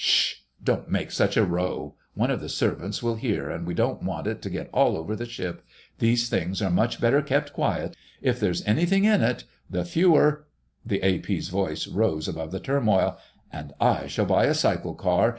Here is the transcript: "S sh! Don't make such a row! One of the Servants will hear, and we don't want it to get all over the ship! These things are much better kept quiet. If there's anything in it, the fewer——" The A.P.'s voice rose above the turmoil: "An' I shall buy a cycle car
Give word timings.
"S 0.01 0.05
sh! 0.07 0.33
Don't 0.63 0.89
make 0.89 1.11
such 1.11 1.37
a 1.37 1.45
row! 1.45 1.93
One 2.15 2.31
of 2.31 2.41
the 2.41 2.49
Servants 2.49 3.03
will 3.03 3.17
hear, 3.17 3.51
and 3.51 3.67
we 3.67 3.75
don't 3.75 4.01
want 4.01 4.25
it 4.25 4.41
to 4.41 4.49
get 4.49 4.67
all 4.73 4.97
over 4.97 5.15
the 5.15 5.27
ship! 5.27 5.63
These 5.99 6.27
things 6.27 6.59
are 6.59 6.71
much 6.71 6.99
better 6.99 7.21
kept 7.21 7.53
quiet. 7.53 7.95
If 8.19 8.39
there's 8.39 8.65
anything 8.65 9.03
in 9.03 9.21
it, 9.21 9.43
the 9.69 9.85
fewer——" 9.85 10.47
The 10.83 11.03
A.P.'s 11.05 11.49
voice 11.49 11.87
rose 11.87 12.27
above 12.27 12.51
the 12.51 12.59
turmoil: 12.59 13.19
"An' 13.53 13.73
I 13.79 14.07
shall 14.07 14.25
buy 14.25 14.45
a 14.45 14.55
cycle 14.55 14.95
car 14.95 15.29